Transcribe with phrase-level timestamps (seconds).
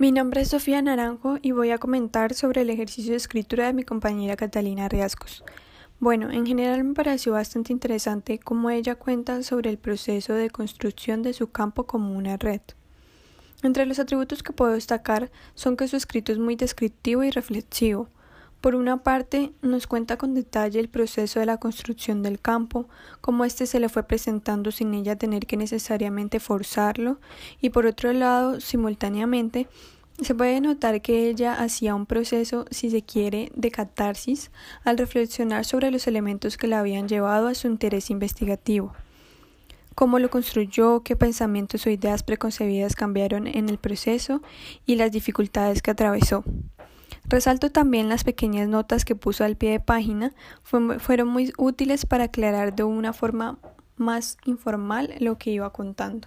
[0.00, 3.74] Mi nombre es Sofía Naranjo y voy a comentar sobre el ejercicio de escritura de
[3.74, 5.44] mi compañera Catalina Riascos.
[5.98, 11.20] Bueno, en general me pareció bastante interesante cómo ella cuenta sobre el proceso de construcción
[11.20, 12.62] de su campo como una red.
[13.62, 18.08] Entre los atributos que puedo destacar son que su escrito es muy descriptivo y reflexivo,
[18.60, 22.88] por una parte, nos cuenta con detalle el proceso de la construcción del campo,
[23.20, 27.20] cómo éste se le fue presentando sin ella tener que necesariamente forzarlo,
[27.60, 29.66] y por otro lado, simultáneamente,
[30.20, 34.50] se puede notar que ella hacía un proceso, si se quiere, de catarsis
[34.84, 38.92] al reflexionar sobre los elementos que la habían llevado a su interés investigativo.
[39.94, 44.42] Cómo lo construyó, qué pensamientos o ideas preconcebidas cambiaron en el proceso
[44.84, 46.44] y las dificultades que atravesó.
[47.30, 52.24] Resalto también las pequeñas notas que puso al pie de página, fueron muy útiles para
[52.24, 53.56] aclarar de una forma
[53.96, 56.26] más informal lo que iba contando.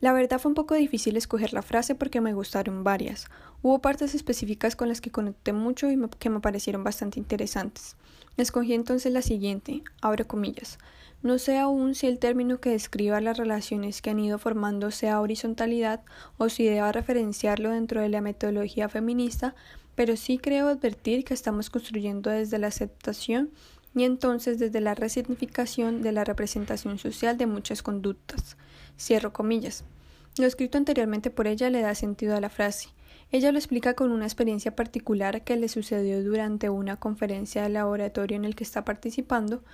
[0.00, 3.26] La verdad fue un poco difícil escoger la frase porque me gustaron varias.
[3.62, 7.94] Hubo partes específicas con las que conecté mucho y que me parecieron bastante interesantes.
[8.36, 10.78] Escogí entonces la siguiente, abro comillas.
[11.22, 15.20] No sé aún si el término que describa las relaciones que han ido formando sea
[15.20, 16.00] horizontalidad
[16.36, 19.54] o si deba referenciarlo dentro de la metodología feminista,
[19.94, 23.50] pero sí creo advertir que estamos construyendo desde la aceptación
[23.94, 28.56] y entonces desde la resignificación de la representación social de muchas conductas.
[28.98, 29.84] Cierro comillas.
[30.38, 32.88] Lo escrito anteriormente por ella le da sentido a la frase.
[33.32, 38.36] Ella lo explica con una experiencia particular que le sucedió durante una conferencia de laboratorio
[38.36, 39.64] en el que está participando,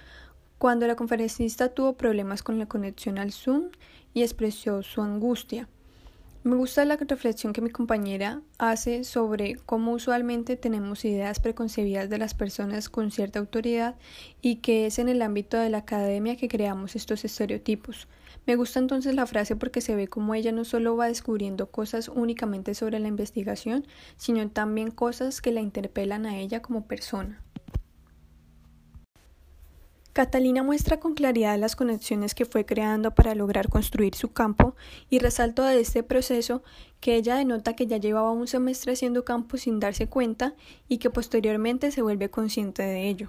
[0.58, 3.70] cuando la conferencista tuvo problemas con la conexión al Zoom
[4.14, 5.68] y expresó su angustia.
[6.44, 12.18] Me gusta la reflexión que mi compañera hace sobre cómo usualmente tenemos ideas preconcebidas de
[12.18, 13.96] las personas con cierta autoridad
[14.40, 18.06] y que es en el ámbito de la academia que creamos estos estereotipos.
[18.46, 22.08] Me gusta entonces la frase porque se ve como ella no solo va descubriendo cosas
[22.08, 23.84] únicamente sobre la investigación,
[24.16, 27.42] sino también cosas que la interpelan a ella como persona.
[30.18, 34.74] Catalina muestra con claridad las conexiones que fue creando para lograr construir su campo
[35.08, 36.64] y resalto de este proceso
[36.98, 40.56] que ella denota que ya llevaba un semestre haciendo campo sin darse cuenta
[40.88, 43.28] y que posteriormente se vuelve consciente de ello.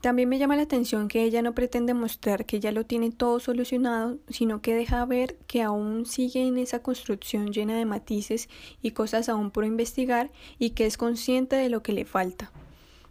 [0.00, 3.40] También me llama la atención que ella no pretende mostrar que ya lo tiene todo
[3.40, 8.48] solucionado, sino que deja ver que aún sigue en esa construcción llena de matices
[8.80, 10.30] y cosas aún por investigar
[10.60, 12.52] y que es consciente de lo que le falta.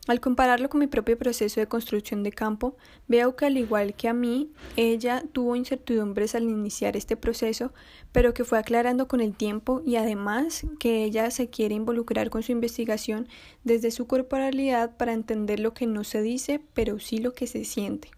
[0.08, 2.76] Al compararlo con mi propio proceso de construcción de campo,
[3.08, 7.72] veo que al igual que a mí, ella tuvo incertidumbres al iniciar este proceso,
[8.12, 12.42] pero que fue aclarando con el tiempo y además que ella se quiere involucrar con
[12.42, 13.28] su investigación
[13.64, 17.64] desde su corporalidad para entender lo que no se dice, pero sí lo que se
[17.64, 18.10] siente.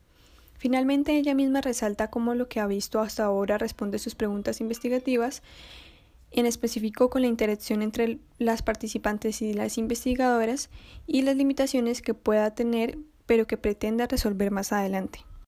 [0.57, 4.61] Finalmente, ella misma resalta cómo lo que ha visto hasta ahora responde a sus preguntas
[4.61, 5.43] investigativas
[6.33, 10.69] en específico con la interacción entre las participantes y las investigadoras
[11.07, 15.19] y las limitaciones que pueda tener pero que pretenda resolver más adelante.